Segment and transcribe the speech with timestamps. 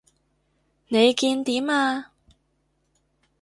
[0.87, 2.11] 你見點啊？